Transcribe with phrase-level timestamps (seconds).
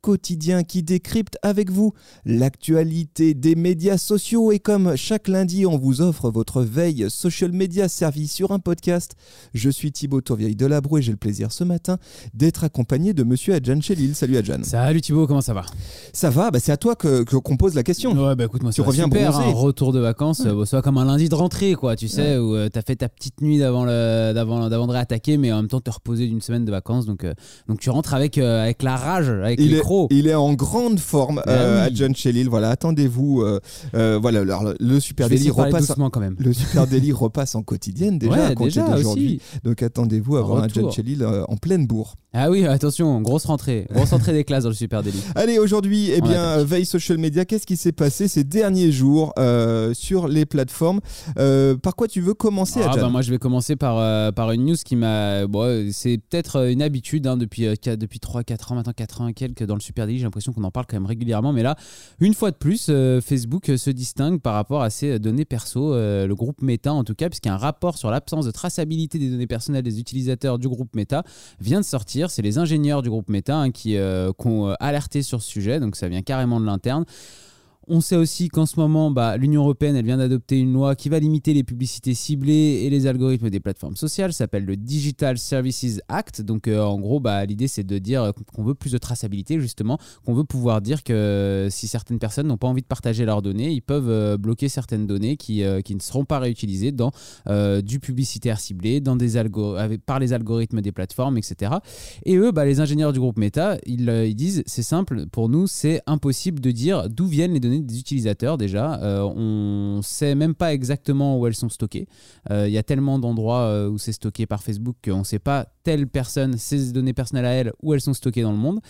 [0.00, 1.92] quotidien qui décrypte avec vous
[2.24, 7.88] l'actualité des médias sociaux et comme chaque lundi on vous offre votre veille social media
[7.88, 9.14] servie sur un podcast,
[9.54, 11.98] je suis Thibaut Tourvieille de Labro et j'ai le plaisir ce matin
[12.34, 14.14] d'être accompagné de monsieur Adjan Chelil.
[14.14, 14.62] Salut Adjan.
[14.62, 15.62] Salut Thibaut, comment ça va?
[16.12, 18.12] Ça va, bah c'est à toi que qu'on pose la question.
[18.12, 19.48] Ouais, bah écoute, moi, Tu reviens super, bronzé.
[19.48, 22.54] un retour de vacances, euh, soit comme un lundi de rentrée, quoi, tu sais, où
[22.54, 25.80] euh, t'as fait ta petite nuit d'avant d'avant, d'avant de réattaquer, mais en même temps
[25.80, 27.34] te reposer d'une semaine de vacances, donc, euh,
[27.68, 30.52] donc tu rentres avec, euh, avec la rage, avec Il les est, il est en
[30.54, 31.86] grande forme, Ah euh, oui.
[31.86, 32.48] Adjan Chelil.
[32.48, 33.42] Voilà, attendez-vous.
[33.42, 33.60] euh,
[33.94, 35.92] euh, voilà, le- le Super Daily repasse.
[35.96, 36.36] quand même.
[36.38, 39.40] Le Super Daily repasse en quotidienne déjà à ouais, aussi.
[39.64, 40.68] Donc attendez-vous à avoir un.
[40.68, 42.14] John Chelil euh, en pleine bourre.
[42.34, 45.22] Ah oui, attention, grosse rentrée, grosse rentrée des classes dans le Super Délit.
[45.34, 49.32] Allez, aujourd'hui, eh bien, veille social media, qu'est-ce qui s'est passé ces derniers jours
[49.94, 51.00] sur les plateformes
[51.82, 54.76] Par quoi tu veux commencer, Ah, bah, moi je vais commencer par, par une news
[54.84, 55.46] qui m'a.
[55.46, 59.64] Bon, c'est peut-être une habitude hein, depuis, depuis 3-4 ans, maintenant 4 ans et quelques
[59.64, 60.18] dans Super Daily.
[60.18, 61.52] J'ai l'impression qu'on en parle quand même régulièrement.
[61.52, 61.76] Mais là,
[62.20, 65.94] une fois de plus, euh, Facebook euh, se distingue par rapport à ses données perso,
[65.94, 69.46] euh, le groupe Meta en tout cas, puisqu'un rapport sur l'absence de traçabilité des données
[69.46, 71.22] personnelles des utilisateurs du groupe Meta
[71.60, 72.30] vient de sortir.
[72.30, 75.80] C'est les ingénieurs du groupe Meta hein, qui, euh, ont euh, alerté sur ce sujet,
[75.80, 77.04] donc ça vient carrément de l'interne.
[77.90, 81.18] On sait aussi qu'en ce moment, bah, l'Union européenne vient d'adopter une loi qui va
[81.18, 84.32] limiter les publicités ciblées et les algorithmes des plateformes sociales.
[84.32, 86.42] Ça s'appelle le Digital Services Act.
[86.42, 89.98] Donc, euh, en gros, bah, l'idée c'est de dire qu'on veut plus de traçabilité, justement,
[90.24, 93.72] qu'on veut pouvoir dire que si certaines personnes n'ont pas envie de partager leurs données,
[93.72, 97.10] ils peuvent euh, bloquer certaines données qui, euh, ne seront pas réutilisées dans
[97.48, 99.02] euh, du publicitaire ciblé,
[100.06, 101.72] par les algorithmes des plateformes, etc.
[102.24, 105.66] Et eux, bah, les ingénieurs du groupe Meta, euh, ils disent c'est simple, pour nous,
[105.66, 109.00] c'est impossible de dire d'où viennent les données des utilisateurs déjà.
[109.02, 112.06] Euh, on sait même pas exactement où elles sont stockées.
[112.50, 115.38] Euh, Il y a tellement d'endroits euh, où c'est stocké par Facebook qu'on ne sait
[115.38, 118.80] pas telle personne, ses données personnelles à elle, où elles sont stockées dans le monde.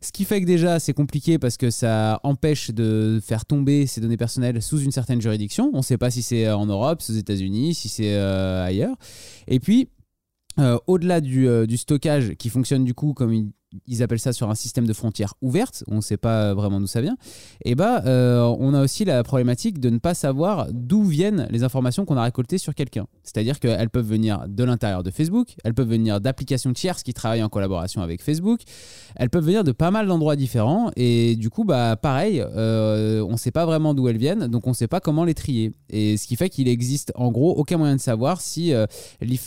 [0.00, 4.00] Ce qui fait que déjà c'est compliqué parce que ça empêche de faire tomber ces
[4.00, 5.70] données personnelles sous une certaine juridiction.
[5.74, 8.96] On ne sait pas si c'est en Europe, aux États-Unis, si c'est euh, ailleurs.
[9.46, 9.88] Et puis,
[10.58, 13.52] euh, au-delà du, euh, stockage qui fonctionne du coup comme ils,
[13.86, 16.86] ils appellent ça sur un système de frontières ouvertes, on ne sait pas vraiment d'où
[16.86, 17.16] ça vient,
[17.64, 21.62] et bah euh, on a aussi la problématique de ne pas savoir d'où viennent les
[21.64, 23.06] informations qu'on a récoltées sur quelqu'un.
[23.22, 27.42] C'est-à-dire qu'elles peuvent venir de l'intérieur de Facebook, elles peuvent venir d'applications tierces qui travaillent
[27.42, 28.60] en collaboration avec Facebook,
[29.16, 33.32] elles peuvent venir de pas mal d'endroits différents, et du coup bah pareil, euh, on
[33.32, 35.72] ne sait pas vraiment d'où elles viennent, donc on ne sait pas comment les trier.
[35.90, 38.86] Et ce qui fait qu'il existe en gros aucun moyen de savoir si euh,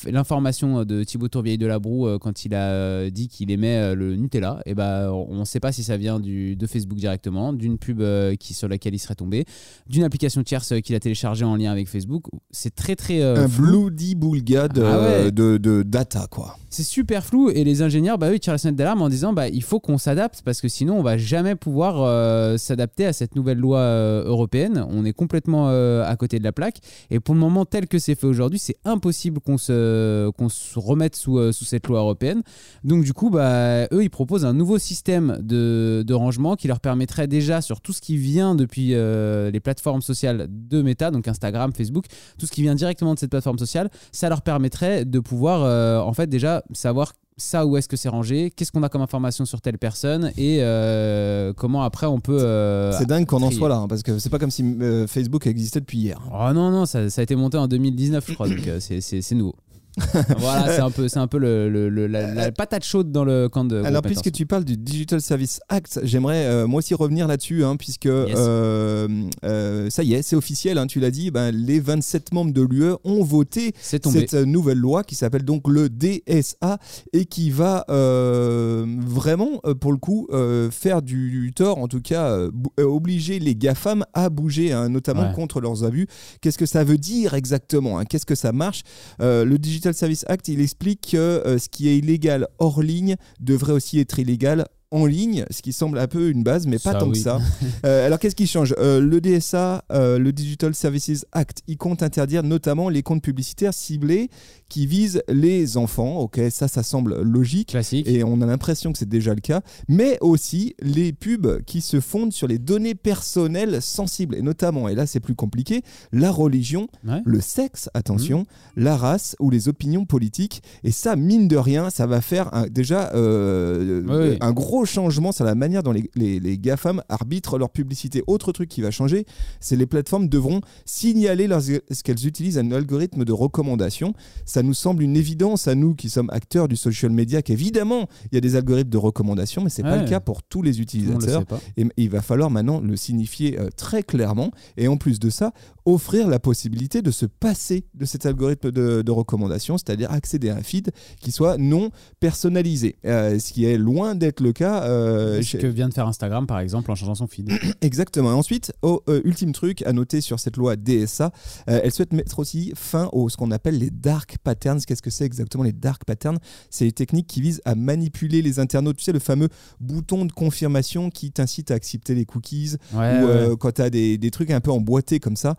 [0.05, 3.77] l'information de Thibaut Tourvieille de la Broue euh, quand il a euh, dit qu'il aimait
[3.77, 7.53] euh, Nutella, et ben on ne sait pas si ça vient du, de Facebook directement,
[7.53, 9.45] d'une pub euh, qui, sur laquelle il serait tombé,
[9.87, 12.25] d'une application tierce euh, qu'il a téléchargée en lien avec Facebook.
[12.51, 13.65] C'est très très euh, Un flou.
[13.89, 15.31] bloody boulga de, Ah ouais.
[15.31, 16.57] de, de data, quoi.
[16.75, 19.31] C'est super flou et les ingénieurs, bah, eux, ils tirent la sonnette d'alarme en disant
[19.31, 23.13] bah, il faut qu'on s'adapte parce que sinon on va jamais pouvoir euh, s'adapter à
[23.13, 24.85] cette nouvelle loi euh, européenne.
[24.89, 26.79] On est complètement euh, à côté de la plaque
[27.11, 30.77] et pour le moment tel que c'est fait aujourd'hui, c'est impossible qu'on se, qu'on se
[30.77, 32.41] remette sous, sous cette loi européenne.
[32.83, 36.79] Donc du coup, bah, eux, ils proposent un nouveau système de, de rangement qui leur
[36.79, 41.27] permettrait déjà sur tout ce qui vient depuis euh, les plateformes sociales de Meta, donc
[41.27, 42.05] Instagram, Facebook,
[42.39, 45.99] tout ce qui vient directement de cette plateforme sociale, ça leur permettrait de pouvoir euh,
[45.99, 49.45] en fait déjà savoir ça où est-ce que c'est rangé, qu'est-ce qu'on a comme information
[49.45, 52.39] sur telle personne et euh, comment après on peut...
[52.39, 55.05] euh, c'est dingue qu'on en soit là, hein, parce que c'est pas comme si euh,
[55.07, 56.19] Facebook existait depuis hier.
[56.31, 59.55] Oh non, non, ça, ça a été monté en 2019 je crois, donc c'est nouveau.
[60.39, 63.23] voilà, c'est un peu, c'est un peu le, le- le- la, la patate chaude dans
[63.23, 63.81] le camp de.
[63.83, 67.75] Alors, puisque tu parles du Digital Service Act, j'aimerais euh, moi aussi revenir là-dessus, hein,
[67.77, 69.07] puisque euh,
[69.45, 72.61] euh, ça y est, c'est officiel, hein, tu l'as dit, ben, les 27 membres de
[72.61, 76.77] l'UE ont voté cette euh, nouvelle loi qui s'appelle donc le DSA
[77.13, 81.87] et qui va euh, vraiment, euh, pour le coup, euh, faire du, du tort, en
[81.87, 85.33] tout cas, euh, euh, obliger les GAFAM à bouger, hein, notamment Ouais.
[85.33, 86.07] contre leurs abus.
[86.41, 88.83] Qu'est-ce que ça veut dire exactement hein Qu'est-ce que ça marche?
[89.21, 93.15] Euh, Le Digital Service Act, il explique que euh, ce qui est illégal hors ligne
[93.39, 96.93] devrait aussi être illégal en ligne, ce qui semble un peu une base, mais pas
[96.93, 97.39] Ça, tant que ça.
[97.85, 98.73] Euh, alors qu'est-ce qui change?
[98.79, 103.73] Euh, Le DSA, euh, le Digital Services Act, il compte interdire notamment les comptes publicitaires
[103.73, 104.29] ciblés
[104.75, 106.17] qui vise les enfants.
[106.19, 107.69] Ok, ça, ça semble logique.
[107.69, 108.09] Classique.
[108.09, 112.01] Et on a l'impression que c'est déjà le cas, mais aussi les pubs qui se
[112.01, 115.81] fondent sur les données personnelles sensibles, et notamment, et là c'est plus compliqué,
[116.11, 117.21] la religion, Ouais.
[117.23, 118.83] le sexe, attention, Mhm.
[118.83, 120.61] la race ou les opinions politiques.
[120.83, 124.37] Et ça, mine de rien, ça va faire un- déjà euh, Ouais, ouais.
[124.41, 128.23] un gros changement sur la manière dont les, les, les GAFAM arbitrent leur publicité.
[128.27, 129.25] Autre truc qui va changer,
[129.61, 134.13] c'est les plateformes devront signaler leurs- ce qu'elles utilisent un algorithme de recommandation.
[134.45, 138.35] Ça nous semble une évidence à nous qui sommes acteurs du social media qu'évidemment, il
[138.35, 140.03] y a des algorithmes de recommandation, mais c'est pas Ouais.
[140.03, 141.45] le cas pour tous les le utilisateurs.
[141.45, 141.59] pas.
[141.77, 145.53] Et il va falloir maintenant le signifier euh, très clairement et en plus de ça,
[145.85, 150.55] offrir la possibilité de se passer de cet algorithme de, de recommandation, c'est-à-dire accéder à
[150.55, 150.91] un feed
[151.21, 154.83] qui soit non personnalisé, Euh, ce qui est loin d'être le cas.
[154.83, 157.49] euh, Ce chez- que vient de faire Instagram, par exemple, en changeant son feed.
[157.81, 158.31] Exactement.
[158.31, 161.31] Et ensuite, euh, ultime truc à noter sur cette loi DSA,
[161.69, 164.79] euh, elle souhaite mettre aussi fin au ce qu'on appelle les dark patterns.
[164.81, 166.39] Qu'est-ce que c'est exactement les dark patterns?
[166.71, 168.97] C'est une technique qui vise à manipuler les internautes.
[168.97, 169.49] Tu sais, le fameux
[169.79, 173.57] bouton de confirmation qui t'incite à accepter les cookies Ouais, ou ouais.
[173.59, 175.55] quand tu as des, des trucs un peu emboîtés comme ça.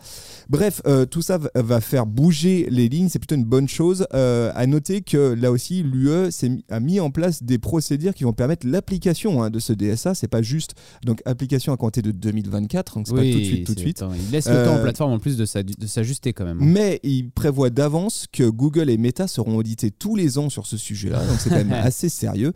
[0.49, 4.07] Bref, euh, tout ça va, faire bouger les lignes, c'est plutôt une bonne chose.
[4.15, 6.31] Euh, à noter que là aussi, l'UE
[6.71, 10.15] a mis en place des procédures qui vont permettre l'application hein, de ce DSA.
[10.15, 10.75] C'est pas juste
[11.05, 13.85] donc application à compter de 2024, donc c'est pas tout de suite, tout de c'est-
[13.85, 14.03] suite.
[14.03, 16.45] attends, il laisse le temps aux Euh, plateformes en plus de s'a- de s'ajuster quand
[16.45, 16.59] même.
[16.61, 20.77] Mais il prévoit d'avance que Google et Meta seront audités tous les ans sur ce
[20.77, 22.53] sujet-là, donc c'est quand même assez sérieux,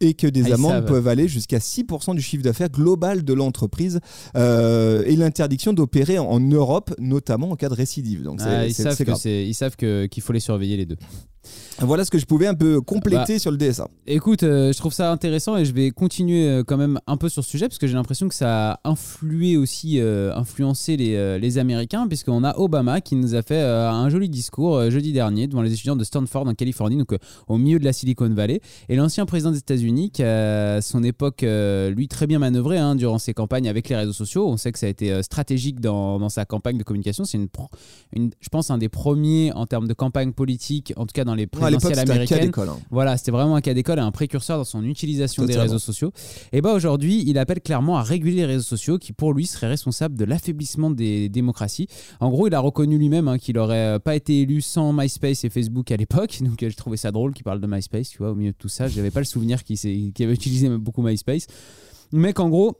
[0.00, 4.00] et que des Ah, amendes peuvent aller jusqu'à 6% du chiffre d'affaires global de l'entreprise,
[4.36, 8.22] euh, et l'interdiction d'opérer en Europe, notamment en cas de récidive.
[8.22, 10.96] Donc Ah, ils savent que ils savent que- qu'il faut les surveiller les deux.
[11.80, 13.88] Voilà ce que je pouvais un peu Bah, compléter sur le DSA.
[14.06, 17.28] Écoute, euh, je trouve ça intéressant et je vais continuer euh, quand même un peu
[17.28, 21.38] sur ce sujet parce que j'ai l'impression que ça a influé aussi, euh, influencé les,
[21.38, 25.62] les Américains puisqu'on a Obama qui nous a fait un joli discours jeudi dernier devant
[25.62, 27.16] les étudiants de Stanford en Californie, donc
[27.48, 28.60] au milieu de la Silicon Valley.
[28.88, 33.18] Et l'ancien président des États-Unis qui à son époque, lui, très bien manœuvré hein, durant
[33.18, 34.48] ses campagnes avec les réseaux sociaux.
[34.48, 37.24] On sait que ça a été stratégique dans, dans sa campagne de communication.
[37.24, 37.48] C'est une,
[38.14, 41.31] une, je pense, un des premiers en termes de campagne politique, en tout cas dans
[41.34, 42.68] les présidentielles un cas d'école.
[42.68, 42.78] hein.
[42.90, 46.12] Voilà, c'était vraiment un cas d'école et un précurseur dans son utilisation des réseaux sociaux.
[46.52, 49.68] Et bah aujourd'hui, il appelle clairement à réguler les réseaux sociaux qui pour lui seraient
[49.68, 51.88] responsables de l'affaiblissement des démocraties.
[52.20, 55.44] En gros, il a reconnu lui-même hein, qu'il aurait euh, pas été élu sans MySpace
[55.44, 56.38] et Facebook à l'époque.
[56.42, 58.56] Donc euh, je trouvais ça drôle qu'il parle de MySpace, tu vois, au milieu de
[58.56, 58.88] tout ça.
[58.88, 59.76] J'avais pas le souvenir qu'il
[60.20, 61.46] avait utilisé beaucoup MySpace.
[62.12, 62.78] Mais qu'en gros,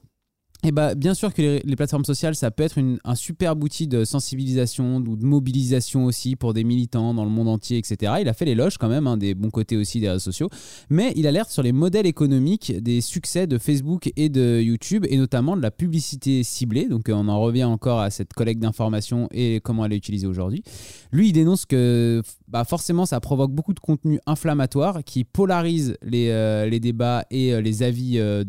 [0.64, 4.04] eh ben, bien sûr que les, plateformes sociales, ça peut être un super outil de
[4.04, 8.14] sensibilisation ou de mobilisation aussi pour des militants dans le monde entier, etc.
[8.20, 10.48] Il a fait l'éloge quand même, hein, des bons côtés aussi des réseaux sociaux,
[10.88, 15.16] mais il alerte sur les modèles économiques des succès de Facebook et de YouTube, et
[15.16, 16.86] notamment de la publicité ciblée.
[16.86, 20.28] Donc euh, on en revient encore à cette collecte d'informations et comment elle est utilisée
[20.28, 20.62] aujourd'hui.
[21.10, 26.28] Lui, il dénonce que bah, forcément, ça provoque beaucoup de contenu inflammatoire qui polarise les,
[26.30, 28.44] euh, les débats et euh, les avis de,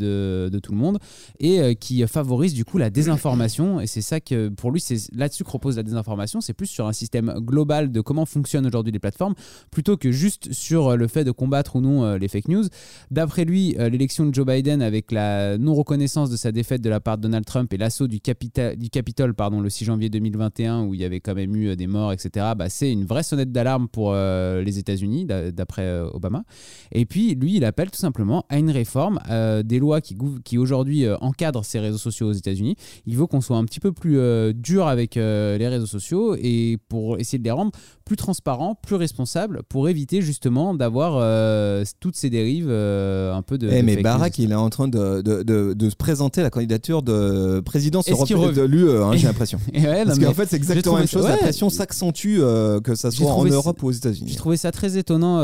[0.51, 0.99] de tout le monde
[1.39, 1.73] et euh,
[2.05, 3.79] qui favorise du coup la désinformation.
[3.79, 6.41] Et c'est ça que pour lui, c'est là-dessus que repose la désinformation.
[6.41, 9.33] C'est plus sur un système global de comment fonctionnent aujourd'hui les plateformes
[9.71, 12.63] plutôt que juste sur euh, le fait de combattre ou non euh, les fake news.
[13.11, 16.99] D'après lui, euh, l'élection de Joe Biden avec la non-reconnaissance de sa défaite de la
[16.99, 20.83] part de Donald Trump et l'assaut du, Capita- du Capitole pardon, le 6 janvier 2021
[20.83, 23.23] où il y avait quand même eu euh, des morts, etc., bah, c'est une vraie
[23.23, 26.43] sonnette d'alarme pour euh, les États-Unis, d'a- d'après euh, Obama.
[26.91, 30.57] Et puis, lui, il appelle tout simplement à une réforme euh, des lois qui, qui
[30.57, 32.75] aujourd'hui euh, encadrent ces réseaux sociaux aux États-Unis.
[33.05, 36.35] Il veut qu'on soit un petit peu plus euh, dur avec euh, les réseaux sociaux
[36.35, 37.71] et pour essayer de les rendre
[38.05, 43.57] plus transparents, plus responsables, pour éviter justement d'avoir euh, toutes ces dérives euh, un peu
[43.57, 43.67] de.
[43.69, 44.27] Eh, de mais news.
[44.37, 48.51] il est en train de, de, de- de se présenter la candidature de présidence européenne
[48.51, 49.59] de l'UE, hein, j'ai l'impression.
[49.73, 51.23] Ouais, Parce qu'en fait, c'est exactement la même chose.
[51.27, 54.29] La pression s'accentue, euh, que ça soit en ça- Europe ou aux États-Unis.
[54.31, 55.37] J'ai trouvé ça très étonnant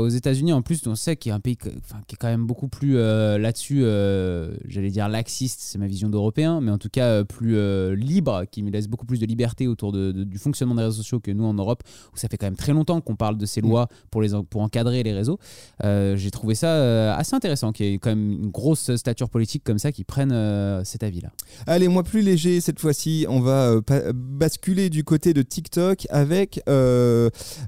[0.00, 0.52] aux États-Unis.
[0.52, 2.94] En plus, on sait qu'il y a un pays qui est quand même beaucoup plus
[2.96, 3.80] là-dessus,
[4.68, 7.56] j'allais dire laxiste, c'est ma vision d'européen, mais en tout cas plus
[7.96, 11.30] libre, qui me laisse beaucoup plus de liberté autour du fonctionnement des réseaux sociaux que
[11.30, 11.82] nous en Europe,
[12.14, 14.62] où ça fait quand même très longtemps qu'on parle de ces lois pour, les, pour
[14.62, 15.38] encadrer les réseaux.
[15.84, 19.28] Euh, J'ai trouvé ça euh, assez intéressant, qu'il y ait quand même une grosse stature
[19.30, 21.30] politique comme ça qui prenne euh, cet avis-là.
[21.66, 26.60] Allez, moi plus léger cette fois-ci, on va euh, basculer du côté de TikTok avec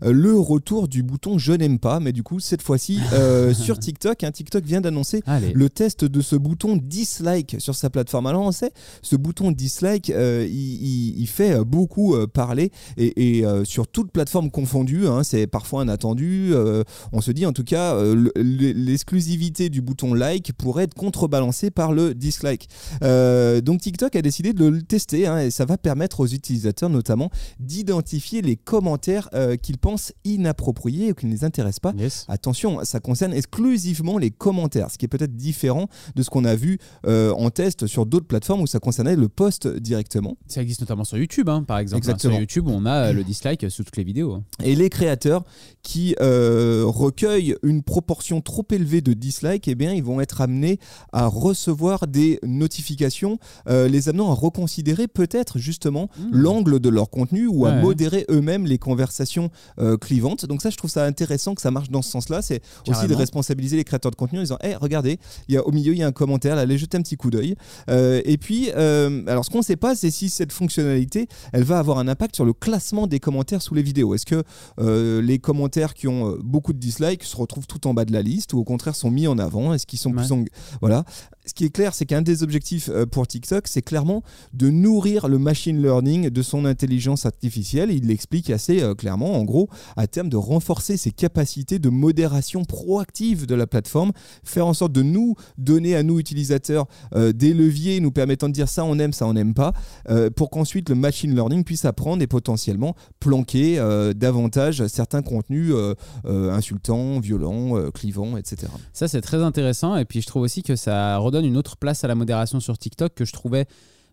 [0.02, 2.98] le retour du bouton je n'aime pas, mais du coup cette fois-ci
[3.54, 5.22] sur TikTok, hein, TikTok vient d'annoncer
[5.54, 8.26] le test de ce bouton dislike sur sa plateforme.
[8.26, 10.14] Alors on sait, ce bouton dislike, il,
[10.46, 16.50] il- il fait beaucoup parler et, et, sur toute plateforme confondue, hein, c'est parfois inattendu.
[16.52, 16.82] euh,
[17.12, 20.94] on se dit en tout cas, euh, le- le- l'exclusivité du bouton like pourrait être
[20.94, 22.68] contrebalancée par le dislike.
[23.02, 26.90] Euh, donc TikTok a décidé de le tester hein, et ça va permettre aux utilisateurs
[26.90, 31.92] notamment d'identifier les commentaires euh, qu'ils pensent inappropriés ou qui ne les intéressent pas.
[31.96, 32.24] Yes.
[32.28, 36.54] Attention, ça concerne exclusivement les commentaires, ce qui est peut-être différent de ce qu'on a
[36.54, 40.36] vu en test sur d'autres plateformes où ça concernait le post directement.
[40.48, 41.98] Ça existe notamment sur YouTube, hein, par exemple.
[41.98, 42.32] Exactement.
[42.34, 44.17] Sur YouTube, on a le dislike sous toutes les vidéos.
[44.22, 44.44] Hein.
[44.62, 45.44] Et les créateurs
[45.82, 50.78] qui euh, recueillent une proportion trop élevée de dislikes, eh bien, ils vont être amenés
[51.12, 56.30] à recevoir des notifications, euh, les amenant à reconsidérer peut-être justement Hmm.
[56.32, 60.46] l'angle de leur contenu ou à modérer eux-mêmes les conversations euh, clivantes.
[60.46, 62.42] Donc ça, je trouve ça intéressant que ça marche dans ce sens-là.
[62.42, 65.66] C'est aussi de responsabiliser les créateurs de contenu en disant, hey, regardez, il y a,
[65.66, 67.54] au milieu, il y a un commentaire, là, allez jeter un petit coup d'œil.
[67.88, 71.98] Et puis, alors ce qu'on ne sait pas, c'est si cette fonctionnalité, elle va avoir
[71.98, 74.07] un impact sur le classement des commentaires sous les vidéos.
[74.14, 74.42] Est-ce que
[74.80, 78.12] euh, les commentaires qui ont euh, beaucoup de dislikes se retrouvent tout en bas de
[78.12, 79.72] la liste ou au contraire sont mis en avant?
[79.72, 80.44] Est-ce qu'ils sont plus en...
[80.80, 81.04] Voilà.
[81.46, 84.22] Ce qui est clair, c'est qu'un des objectifs euh, pour TikTok, c'est clairement
[84.52, 87.90] de nourrir le machine learning de son intelligence artificielle.
[87.90, 93.46] Il l'explique assez clairement, en gros, à terme de renforcer ses capacités de modération proactive
[93.46, 94.12] de la plateforme,
[94.44, 98.52] faire en sorte de nous donner à nous utilisateurs euh, des leviers nous permettant de
[98.52, 99.72] dire ça on aime, ça on n'aime pas,
[100.08, 105.72] euh, pour qu'ensuite le machine learning puisse apprendre et potentiellement planquer euh, davantage certains contenus
[105.72, 105.94] euh,
[106.26, 108.72] euh, insultants, violents, clivants, etc.
[108.92, 109.96] Ça, c'est très intéressant.
[109.96, 112.78] Et puis, je trouve aussi que ça redonne une autre place à la modération sur
[112.78, 113.66] TikTok que je trouvais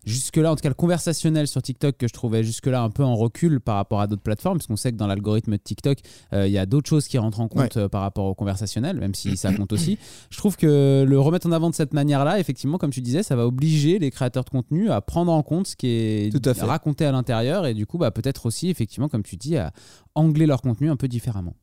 [0.06, 3.16] jusque-là, en tout cas le conversationnel sur TikTok, que je trouvais jusque-là un peu en
[3.16, 5.98] recul par rapport à d'autres plateformes, parce qu'on sait que dans l'algorithme de TikTok,
[6.32, 8.98] euh, il y a d'autres choses qui rentrent en compte euh, par rapport au conversationnel,
[8.98, 9.98] même si ça compte aussi.
[10.30, 13.36] Je trouve que le remettre en avant de cette manière-là, effectivement, comme tu disais, ça
[13.36, 16.54] va obliger les créateurs de contenu à prendre en compte ce qui est Tout à
[16.54, 16.64] fait.
[16.64, 19.72] raconté à l'intérieur, et du coup, bah, peut-être aussi, effectivement, comme tu dis, à
[20.14, 21.54] angler leur contenu un peu différemment.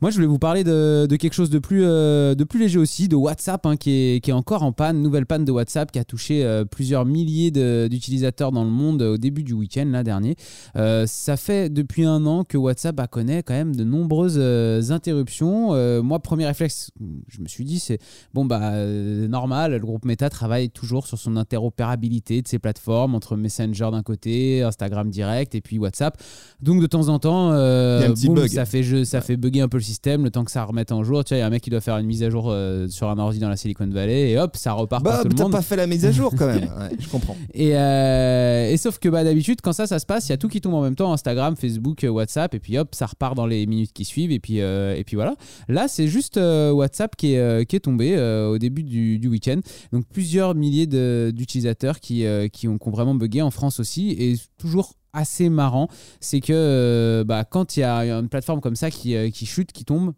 [0.00, 2.78] Moi, je voulais vous parler de, de quelque chose de plus, euh, de plus léger
[2.78, 5.92] aussi, de WhatsApp, hein, qui, est, qui est encore en panne, nouvelle panne de WhatsApp
[5.92, 7.50] qui a touché euh, plusieurs milliers
[7.88, 10.36] d'utilisateurs dans le monde au début du week-end, là dernier.
[10.76, 14.82] Euh, ça fait depuis un an que WhatsApp bah, connaît quand même de nombreuses euh,
[14.90, 15.74] interruptions.
[15.74, 16.90] Euh, moi, premier réflexe,
[17.28, 17.98] je me suis dit, c'est
[18.34, 23.14] bon, bah, euh, normal, le groupe Meta travaille toujours sur son interopérabilité de ses plateformes
[23.14, 26.20] entre Messenger d'un côté, Instagram direct et puis WhatsApp.
[26.60, 29.76] Donc, de temps en temps, euh, boum, ça fait, jeu, ça fait bugger un peu
[29.76, 31.22] le système le temps que ça remette en jour.
[31.24, 32.88] Tu vois, il y a un mec qui doit faire une mise à jour euh,
[32.88, 35.34] sur un ordi dans la Silicon Valley et hop, ça repart Bah, pour tout le
[35.34, 36.64] t'as pas fait la mise à jour quand même.
[36.64, 37.36] Ouais, je comprends.
[37.54, 40.36] Et, euh, et sauf que bah, d'habitude, quand ça, ça se passe, il y a
[40.36, 43.36] tout qui tombe en même temps Instagram, Facebook, euh, WhatsApp, et puis hop, ça repart
[43.36, 45.36] dans les minutes qui suivent, et puis, euh, et puis voilà.
[45.68, 48.16] Là, c'est juste WhatsApp qui est, qui est tombé
[48.48, 49.60] au début du, du week-end.
[49.92, 50.86] Donc plusieurs milliers
[51.32, 55.88] d'utilisateurs qui, qui, ont, qui ont vraiment bugué en France aussi, et toujours assez marrant,
[56.20, 59.46] c'est que euh, bah, quand il y a une plateforme comme ça qui, euh, qui
[59.46, 60.12] chute, qui tombe,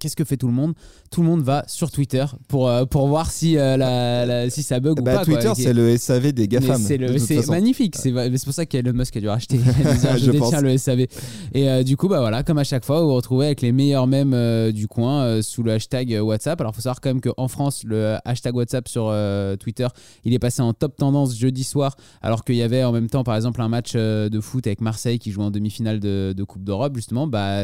[0.00, 0.72] Qu'est-ce que fait tout le monde?
[1.10, 4.62] Tout le monde va sur Twitter pour, euh, pour voir si, euh, la, la- si
[4.62, 5.24] ça bug ou Bah, pas.
[5.24, 6.80] Twitter, c'est le SAV des GAFAM.
[6.80, 7.96] C'est magnifique.
[7.96, 9.56] C'est pour ça qu'Elon Musk a dû racheter.
[9.80, 11.00] Il a dit, je Je détiens le SAV.
[11.52, 13.70] Et euh, du coup, bah voilà, comme à chaque fois, vous vous retrouvez avec les
[13.72, 16.60] meilleurs mèmes du coin sous le hashtag WhatsApp.
[16.60, 19.14] Alors, il faut savoir quand même qu'en France, le hashtag WhatsApp sur
[19.60, 19.86] Twitter,
[20.24, 23.24] il est passé en top tendance jeudi soir, alors qu'il y avait en même temps,
[23.24, 26.64] par exemple, un match de foot avec Marseille qui jouait en demi-finale de, de Coupe
[26.64, 27.26] d'Europe, justement.
[27.26, 27.58] Bah,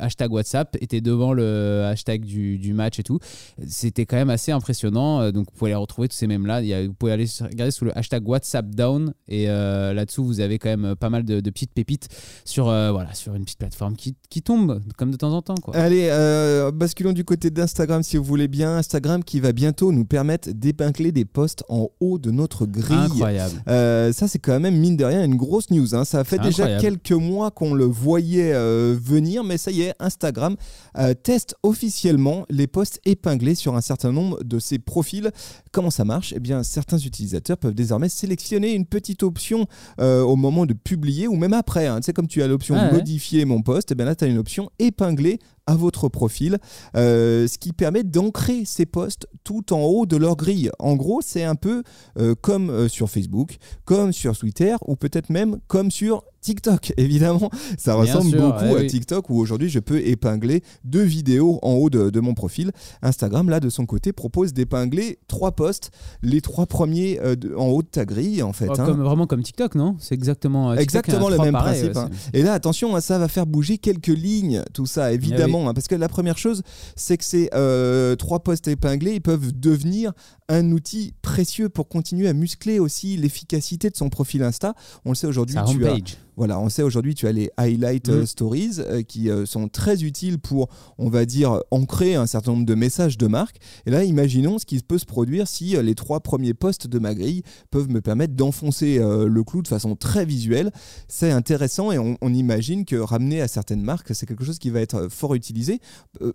[0.00, 3.18] hashtag WhatsApp était devant le hashtag du, du match et tout.
[3.66, 5.20] C'était quand même assez impressionnant.
[5.20, 7.96] Euh, Donc, vous pouvez les retrouver tous ces a- Vous pouvez aller regarder sous le
[7.96, 9.12] hashtag WhatsApp Down.
[9.28, 12.08] Et euh, là-dessous, vous avez quand même euh, pas mal de, de petites pépites
[12.44, 15.54] sur, euh, voilà, sur une petite plateforme qui, qui tombe, comme de temps en temps.
[15.56, 15.76] Quoi.
[15.76, 18.76] Allez, euh, basculons du côté d'Instagram si vous voulez bien.
[18.76, 22.96] Instagram qui va bientôt nous permettre d'épingler des posts en haut de notre grille.
[22.96, 23.62] Incroyable.
[23.68, 25.94] Euh, ça, c'est quand même, mine de rien, une grosse news.
[25.94, 26.04] hein.
[26.04, 26.98] Ça fait déjà incroyable.
[27.00, 30.56] quelques mois qu'on le voyait euh, venir, mais ça y est, Instagram
[30.98, 35.30] euh, teste officiellement les posts épinglés sur un certain nombre de ses profils.
[35.72, 36.32] Comment ça marche?
[36.36, 39.66] Eh bien, certains utilisateurs peuvent désormais sélectionner une petite option
[40.00, 41.86] euh, au moment de publier ou même après.
[41.86, 42.00] hein.
[42.00, 42.92] Tu sais, comme tu as l'option Ah ouais.
[42.92, 46.56] modifier mon post, eh bien là, tu as une option épingler à votre profil,
[46.96, 50.70] euh, ce qui permet d'ancrer ces posts tout en haut de leur grille.
[50.78, 51.82] En gros, c'est un peu
[52.18, 57.50] euh, comme euh, sur Facebook, comme sur Twitter, ou peut-être même comme sur TikTok, évidemment.
[57.78, 58.86] Ça ressemble sûr, beaucoup ouais, à oui.
[58.86, 62.72] TikTok où aujourd'hui je peux épingler deux vidéos en haut de, de mon profil.
[63.02, 65.90] Instagram, là, de son côté, propose d'épingler trois posts,
[66.22, 68.68] les trois premiers euh, de- en haut de ta grille, en fait.
[68.68, 68.84] Oh, hein.
[68.86, 69.96] comme, vraiment comme TikTok, non?
[69.98, 70.70] C'est exactement.
[70.72, 71.94] euh, Exactement le même principe.
[71.94, 72.10] ouais, hein.
[72.32, 75.68] Et là, attention, hein, ça va faire bouger quelques lignes, tout ça, évidemment.
[75.68, 76.62] hein, parce que la première chose,
[76.96, 80.12] c'est que ces euh, trois posts épinglés, ils peuvent devenir
[80.48, 84.74] un outil précieux pour continuer à muscler aussi l'efficacité de son profil Insta.
[85.04, 85.90] On le sait aujourd'hui, tu as,
[86.36, 88.12] voilà, on sait aujourd'hui, tu as les highlight Mm.
[88.12, 92.52] euh, stories euh, qui euh, sont très utiles pour, on va dire, ancrer un certain
[92.52, 93.56] nombre de messages de marque.
[93.86, 96.98] Et là, imaginons ce qui peut se produire si euh, les trois premiers posts de
[96.98, 100.70] ma grille peuvent me permettre d'enfoncer le clou de façon très visuelle.
[101.08, 104.70] C'est intéressant et on, on imagine que ramener à certaines marques, c'est quelque chose qui
[104.70, 105.80] va être fort utilisé.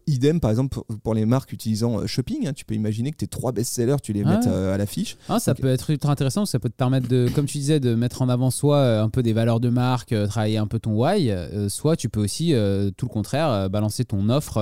[0.07, 2.47] Idem, par exemple, pour, pour les marques utilisant shopping.
[2.47, 2.53] hein.
[2.53, 4.51] tu peux imaginer que tes trois best-sellers, tu les Ah mettes ouais.
[4.53, 5.17] euh, à l'affiche.
[5.29, 7.95] Ah, ça peut être ultra intéressant, ça peut te permettre de, comme tu disais, de
[7.95, 10.77] mettre en avant soit euh, un peu des valeurs de marque, euh, travailler un peu
[10.79, 14.59] ton why, euh, soit tu peux aussi, euh, tout le contraire, balancer ton offre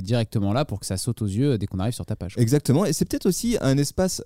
[0.00, 2.34] directement là pour que ça saute aux yeux dès qu'on arrive sur ta page.
[2.36, 4.22] Exactement, et c'est peut-être aussi un espace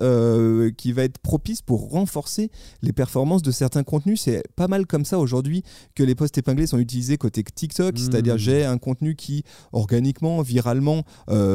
[0.77, 2.51] qui va être propice pour renforcer
[2.81, 4.21] les performances de certains contenus.
[4.21, 5.63] C'est pas mal comme ça aujourd'hui
[5.95, 11.03] que les posts épinglés sont utilisés côté TikTok, c'est-à-dire j'ai un contenu qui organiquement, viralement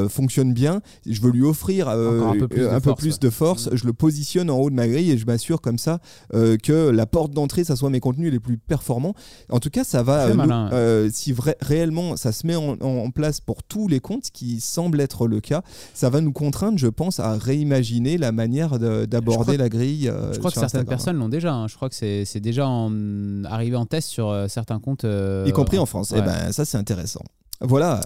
[0.09, 3.19] fonctionne bien, je veux lui offrir un peu plus de un peu plus ouais.
[3.21, 5.99] de force, je le positionne en haut de ma grille et je m'assure comme ça
[6.35, 9.15] euh, que la porte d'entrée, ça soit mes contenus les plus performants.
[9.51, 12.77] En tout cas, ça va, euh, malin, euh, si vrai- réellement ça se met en,
[12.81, 15.63] en place pour tous les comptes, ce qui semble être le cas,
[15.95, 20.11] ça va nous contraindre, je pense, à réimaginer la manière d'aborder la grille.
[20.33, 20.87] Je crois que certaines Instagram.
[20.89, 21.53] personnes l'ont déjà.
[21.55, 21.69] hein.
[21.69, 25.05] Je crois que c'est déjà en- arrivé en test sur certains comptes.
[25.47, 26.11] y compris en France.
[26.11, 26.19] ouais.
[26.19, 27.23] Et ben ça, c'est intéressant.
[27.61, 28.01] Voilà,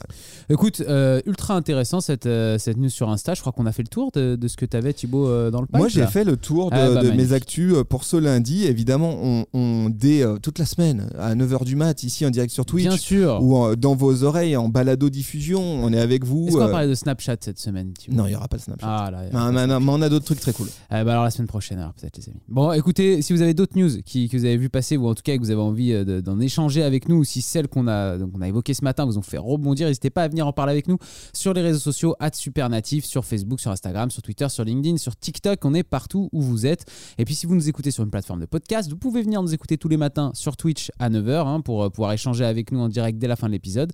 [0.50, 3.34] Écoute, euh, ultra intéressant cette, euh, cette news sur Insta.
[3.34, 5.50] Je crois qu'on a fait le tour de, de ce que tu avais, Thibaut, euh,
[5.50, 5.78] dans le pack.
[5.80, 8.64] moi j'ai fait le tour de, Ah bah, de mes actus pour ce lundi.
[8.66, 12.64] Évidemment, on, on dès toute la semaine à 9h du mat ici en direct sur
[12.66, 13.38] Twitch Bien sûr.
[13.42, 15.60] ou en- dans vos oreilles en balado diffusion.
[15.60, 16.46] On est avec vous.
[16.46, 18.16] Est-ce qu'on va parler de Snapchat cette semaine Thibaut?
[18.16, 18.86] Non, il n'y aura pas le Snapchat.
[18.88, 19.22] Ah là.
[19.52, 20.68] Mais, mais- mais on a d'autres trucs très cool.
[20.92, 22.40] Euh, bah alors la semaine prochaine, alors peut-être les amis.
[22.48, 25.14] Bon, écoutez, si vous avez d'autres news qui, que vous avez vu passer ou en
[25.14, 27.88] tout cas que vous avez envie de- d'en échanger avec nous, ou si celles qu'on
[27.88, 30.52] a, donc, a évoquées ce matin vous ont fait rebondir, n'hésitez pas à venir en
[30.52, 30.98] parler avec nous
[31.32, 35.64] sur les réseaux sociaux @supernatif, sur Facebook, sur Instagram, sur Twitter, sur LinkedIn, sur TikTok.
[35.64, 36.84] On est partout où vous êtes.
[37.18, 39.54] Et puis si vous nous écoutez sur une plateforme de podcast, vous pouvez venir nous
[39.54, 42.88] écouter tous les matins sur Twitch à 9h pour euh, pouvoir échanger avec nous en
[42.88, 43.92] direct dès la fin de l'épisode.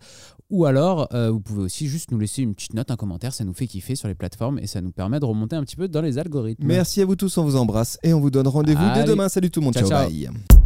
[0.51, 3.45] Ou alors, euh, vous pouvez aussi juste nous laisser une petite note, un commentaire, ça
[3.45, 5.89] nous fait kiffer sur les plateformes et ça nous permet de remonter un petit peu
[5.89, 6.67] dans les algorithmes.
[6.67, 9.29] Merci à vous tous, on vous embrasse et on vous donne rendez-vous dès demain.
[9.29, 10.11] Salut tout le monde, Ciao, ciao, ciao.
[10.11, 10.63] bye.